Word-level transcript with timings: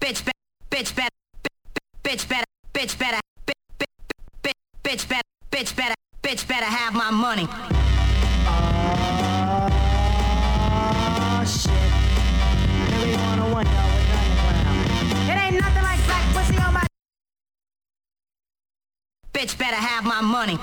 bitch 0.00 0.24
better, 0.24 0.32
bitch 0.70 0.96
better, 0.96 1.14
bitch 2.02 2.28
better, 2.28 2.44
bitch 2.72 2.98
better, 2.98 3.20
bitch 4.82 5.08
better, 5.08 5.22
bitch 5.50 5.76
better, 5.76 5.94
bitch 6.22 6.48
better 6.48 6.64
have 6.64 6.94
my 6.94 7.10
money. 7.10 7.46
Oh 11.32 11.44
shit. 11.46 11.70
It 15.28 15.36
ain't 15.36 15.60
nothing 15.60 15.82
like 15.82 16.04
black 16.06 16.24
pussy 16.34 16.56
on 16.58 16.72
my. 16.74 16.84
Bitch 19.32 19.56
better 19.58 19.76
have 19.76 20.04
my 20.04 20.20
money. 20.22 20.58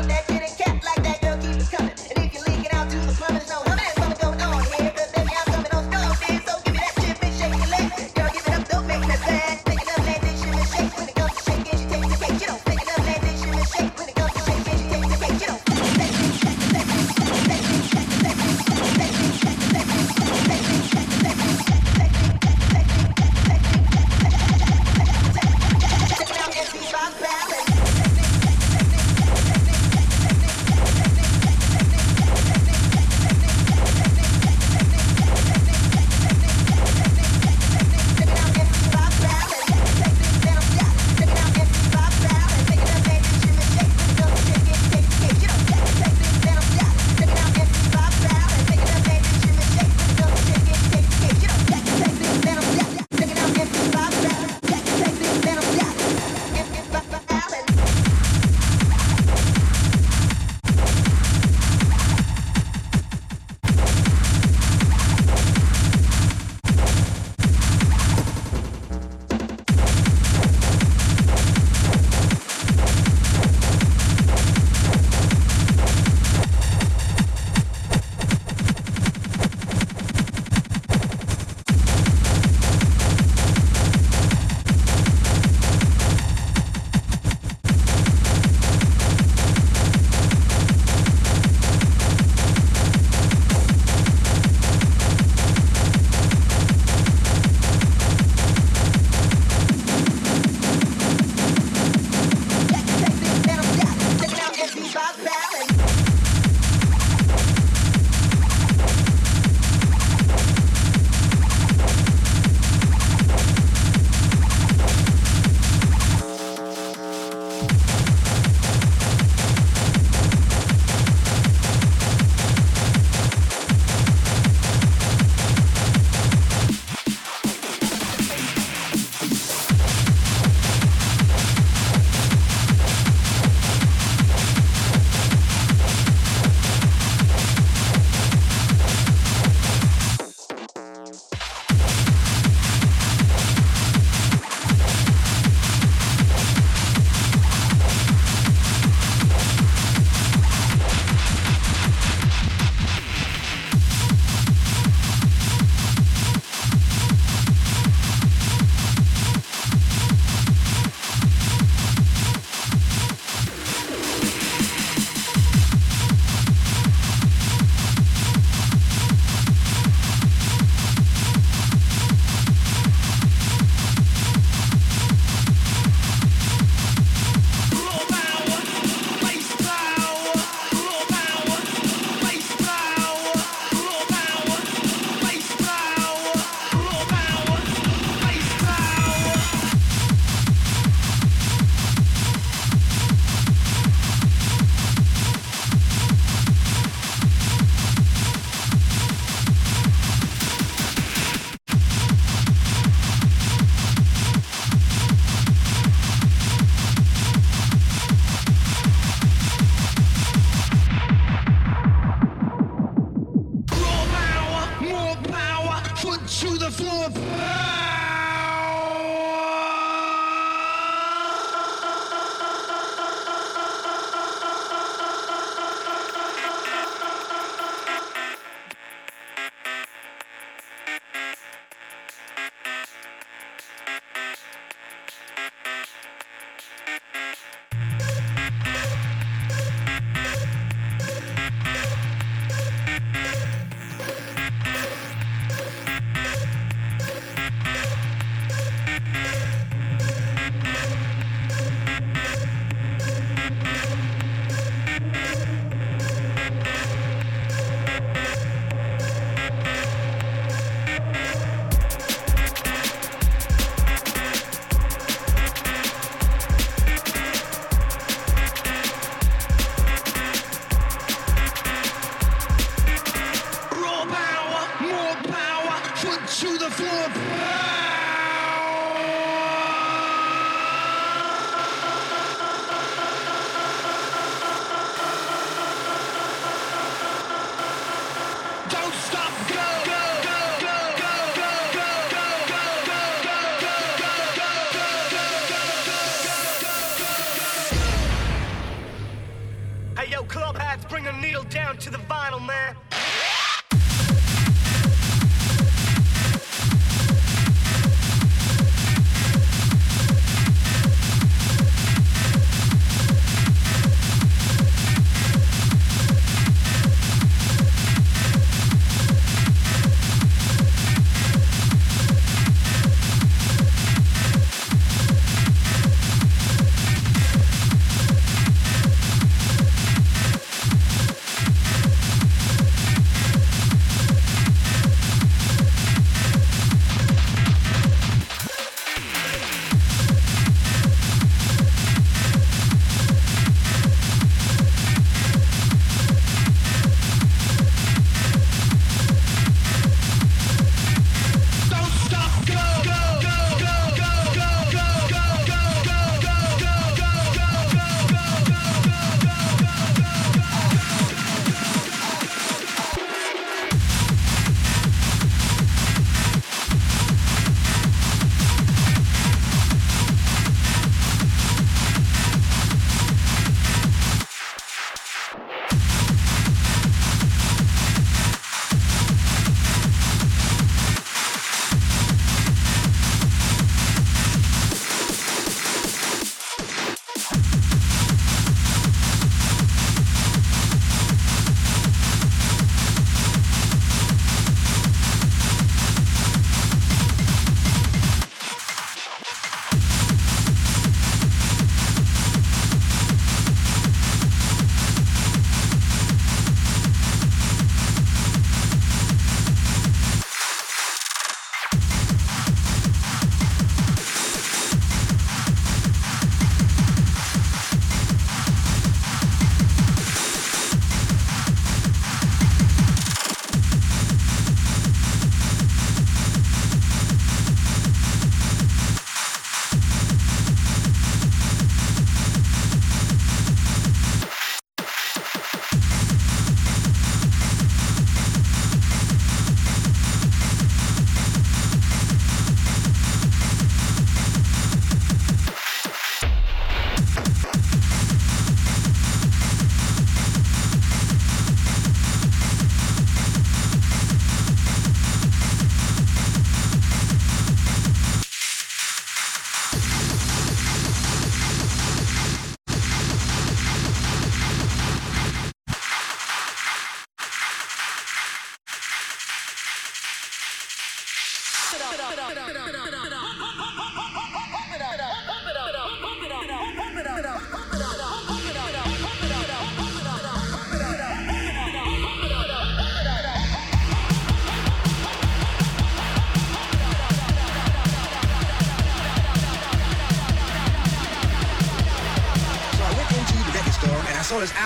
love 0.00 0.08
that 0.08 0.26
kitty 0.26 0.46
cat. 0.56 0.69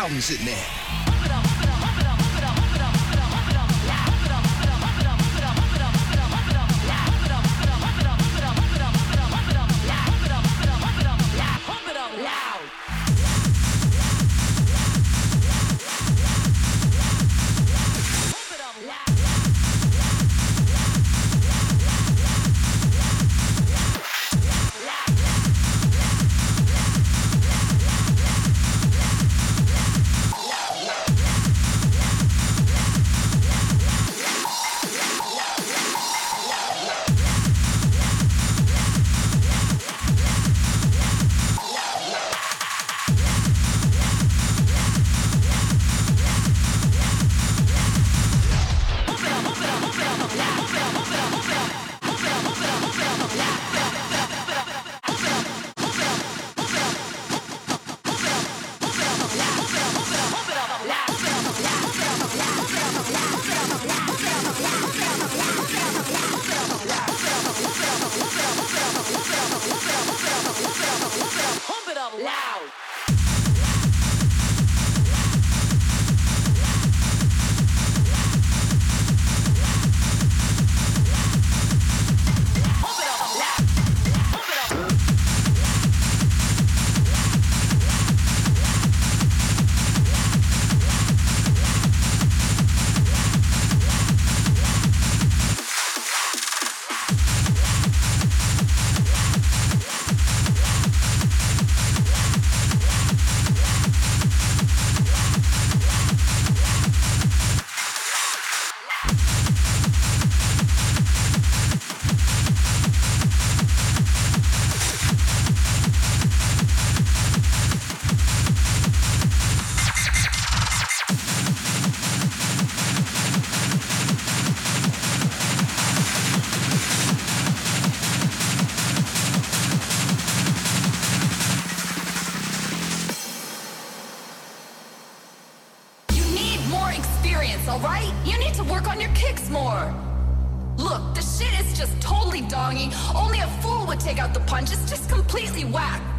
albums 0.04 0.38
in 0.38 0.44
there. 0.44 0.83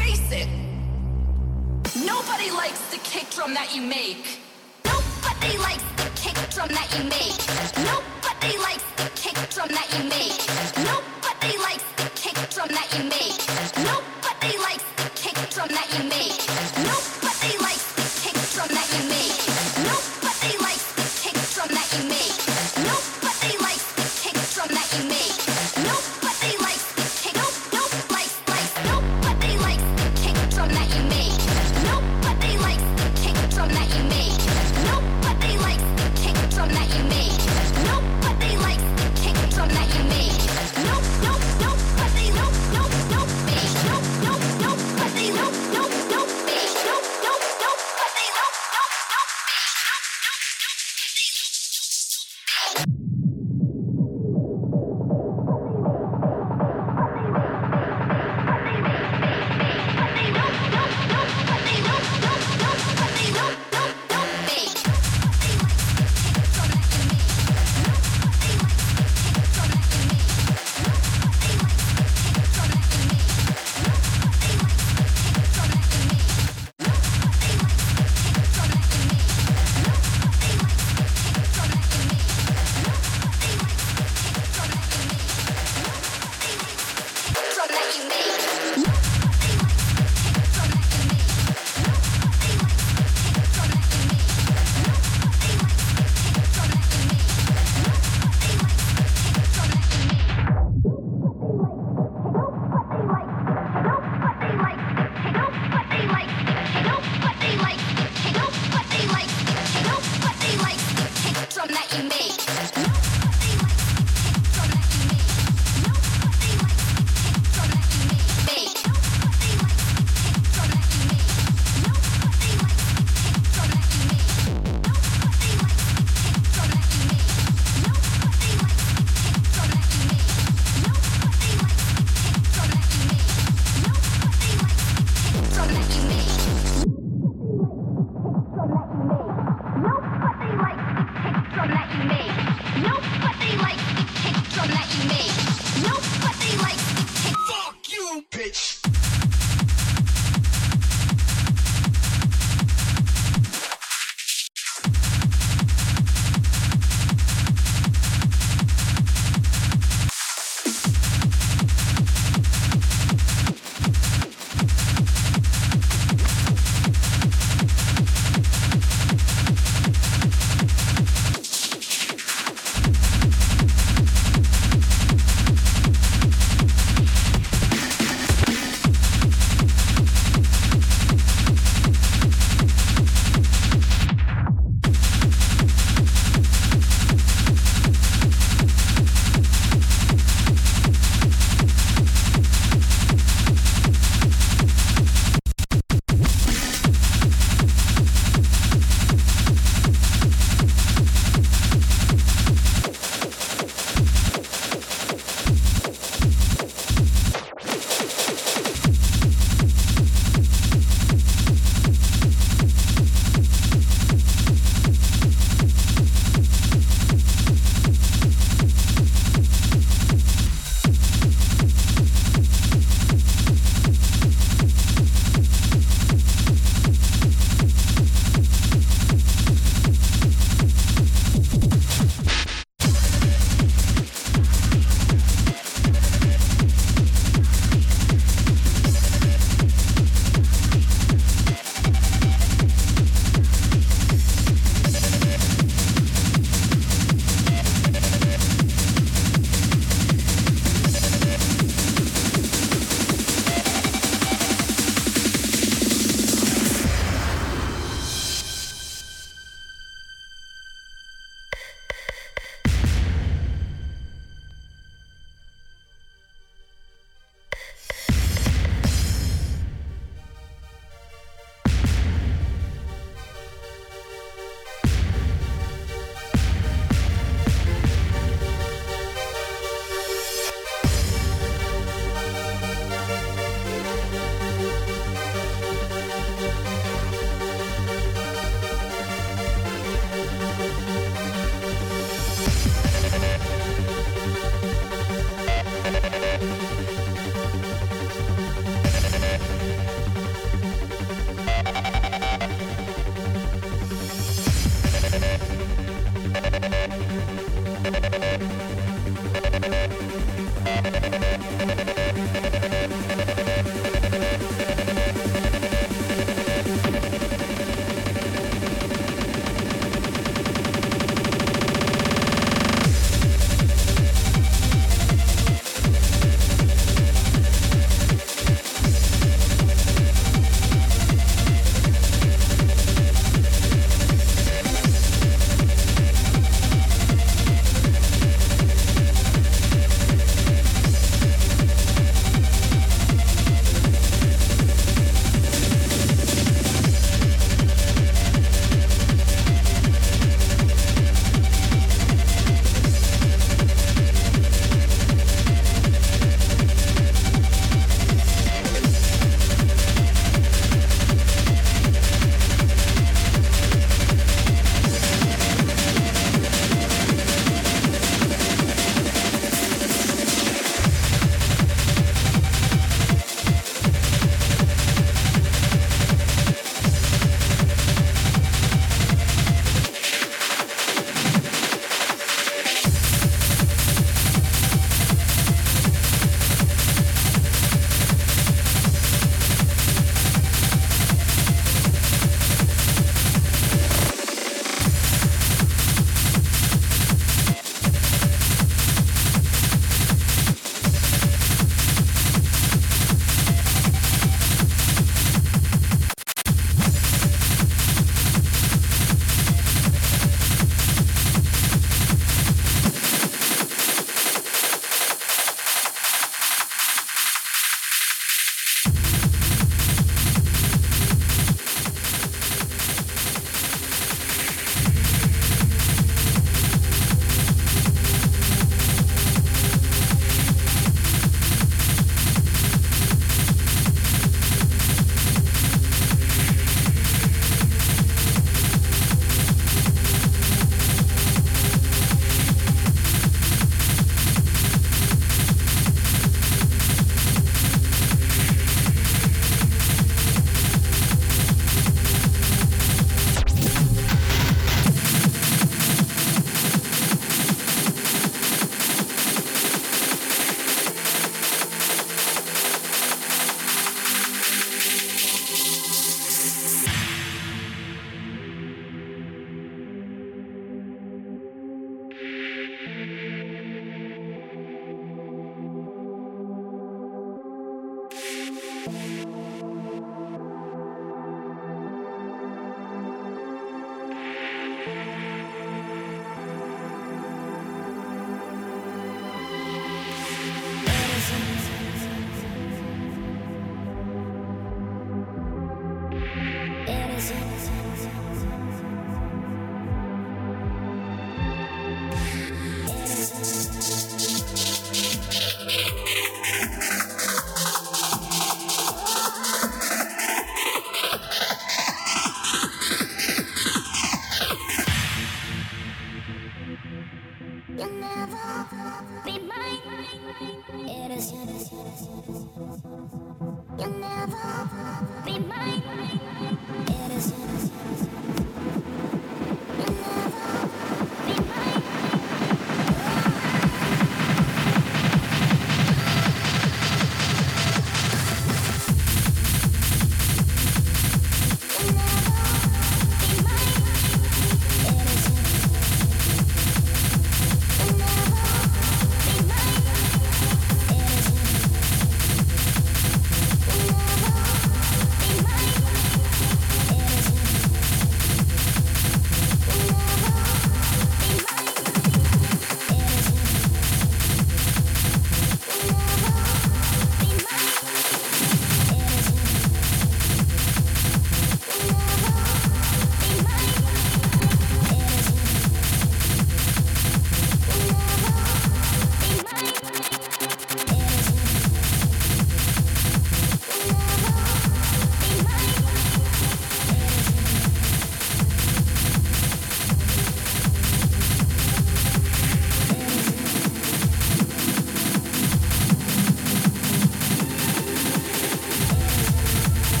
Face 0.00 0.32
it. 0.32 0.48
Nobody 2.06 2.50
likes 2.50 2.80
the 2.90 2.98
kick 3.04 3.28
drum 3.30 3.52
that 3.52 3.74
you 3.74 3.82
make. 3.82 4.40
Nobody 4.84 5.58
likes 5.58 5.84
the 6.00 6.08
kick 6.22 6.38
drum 6.54 6.68
that 6.68 6.88
you 6.96 7.04
make. 7.04 7.40
Nobody 7.90 8.56
likes 8.66 8.86
the 8.96 9.08
kick 9.14 9.36
drum 9.52 9.68
that 9.76 9.88
you 9.92 10.02
make. 10.08 10.40
Nobody 10.88 11.58
likes 11.66 11.84
the 12.00 12.08
kick 12.16 12.38
drum 12.54 12.68
that 12.76 12.88
you 12.96 13.04
make. 13.14 13.40
Nobody 13.88 14.56
likes 14.66 14.86
the 14.96 15.08
kick 15.20 15.38
drum 15.50 15.68
that 15.68 15.88
you 15.94 16.02
make. 16.08 16.40
Nobody 16.88 17.19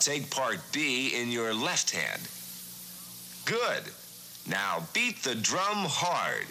take 0.01 0.31
part 0.31 0.57
B 0.71 1.13
in 1.15 1.31
your 1.31 1.53
left 1.53 1.91
hand. 1.91 2.27
Good. 3.45 3.83
Now 4.49 4.87
beat 4.93 5.21
the 5.21 5.35
drum 5.35 5.85
hard. 5.87 6.47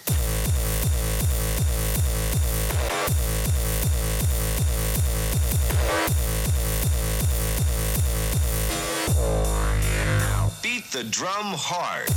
Beat 10.63 10.93
the 10.93 11.03
drum 11.03 11.55
hard. 11.57 12.09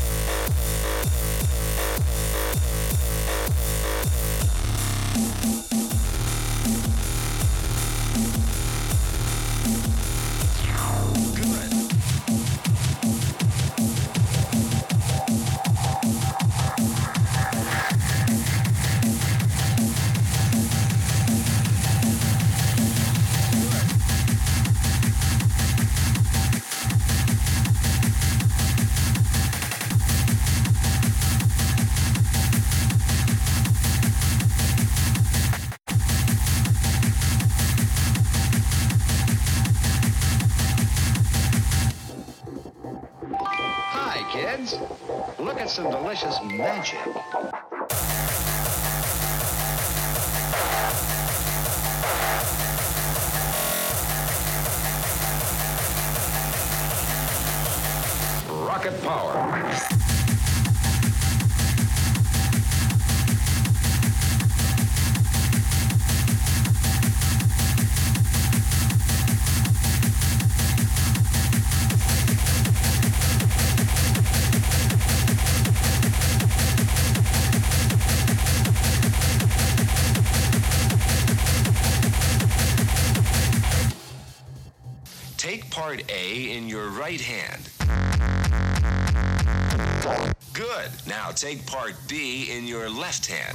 Take 91.43 91.65
part 91.65 91.93
B 92.07 92.47
in 92.49 92.65
your 92.65 92.89
left 92.89 93.25
hand. 93.25 93.53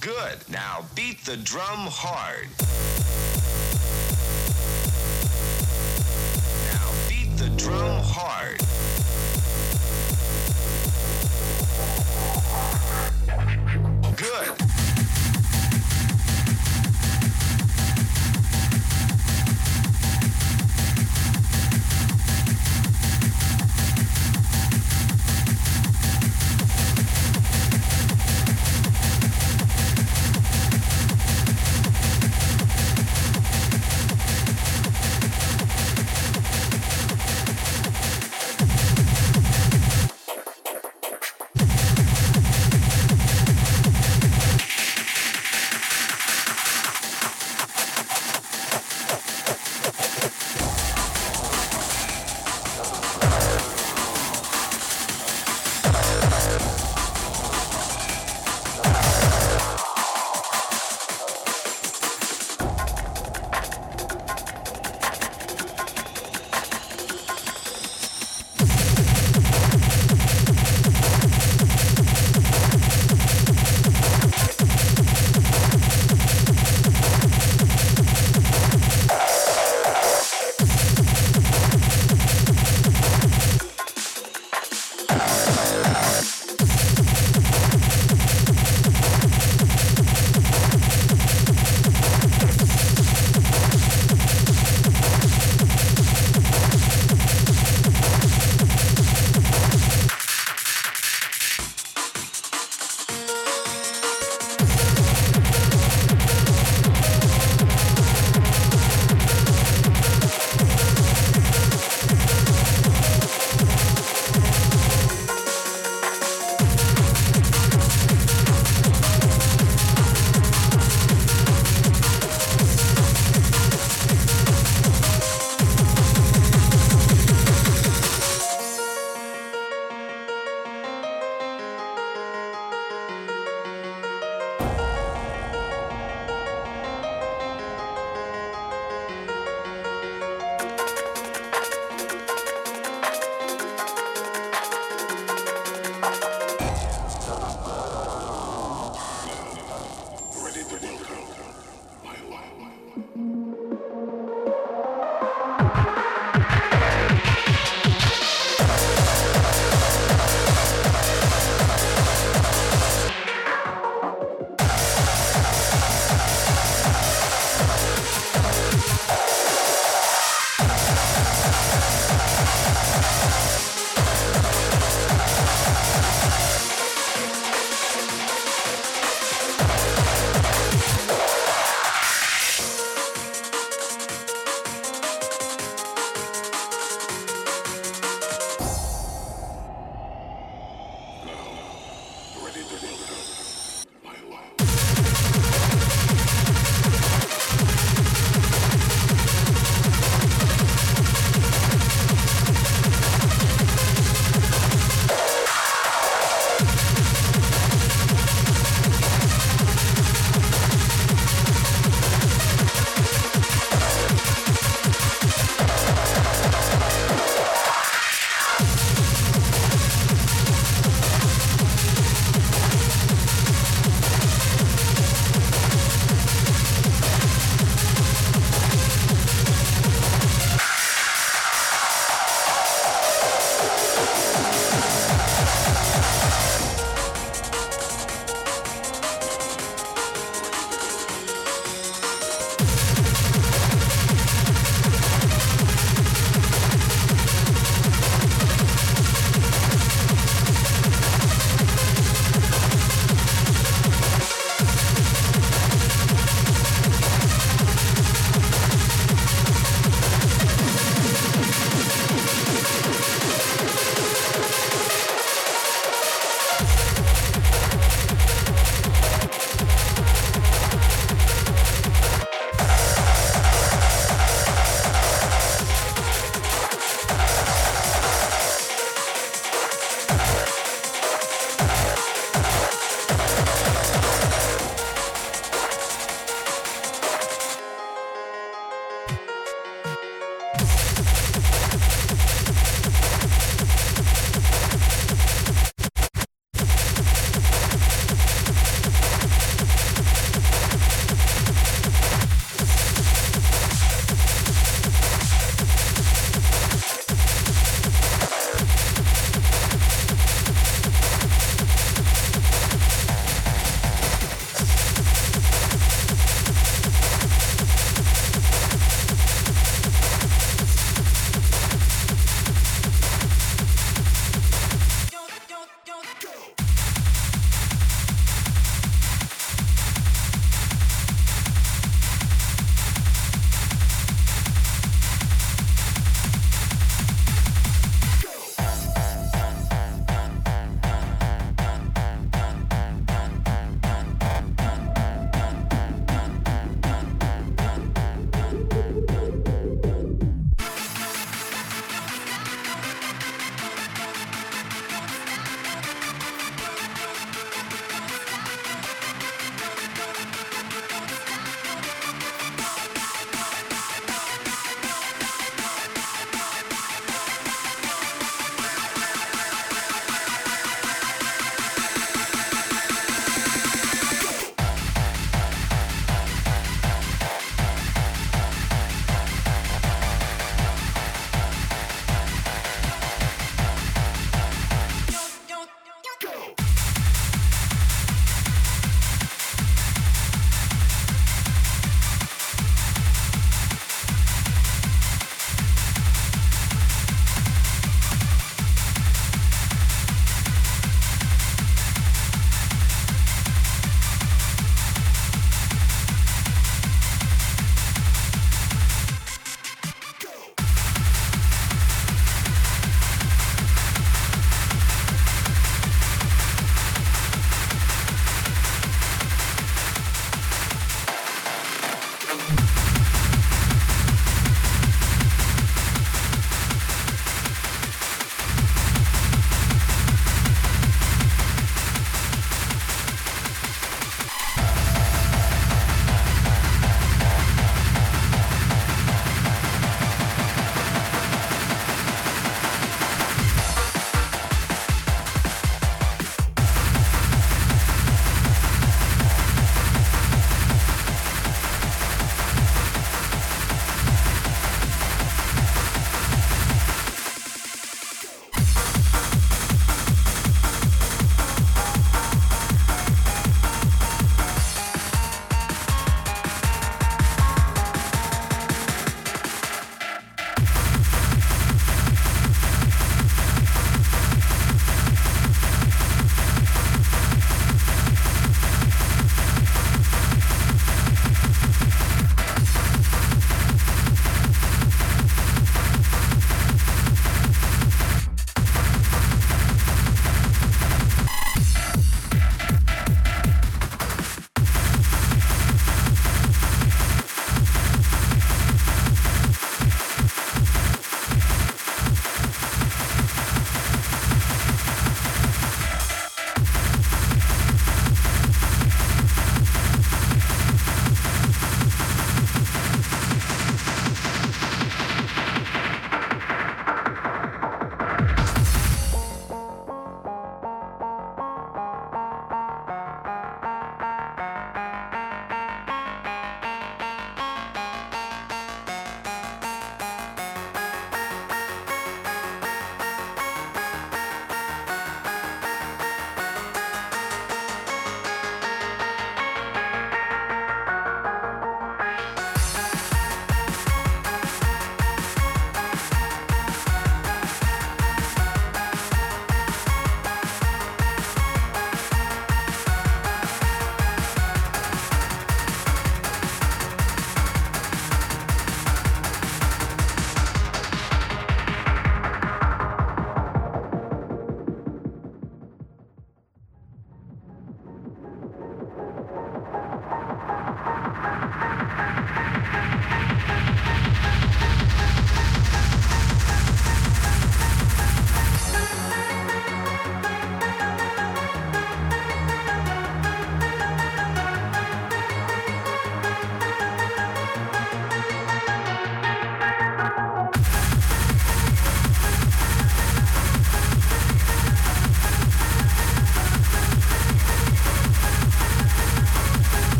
Good. 0.00 0.38
Now 0.48 0.86
beat 0.94 1.22
the 1.26 1.36
drum 1.36 1.80
hard. 1.90 2.48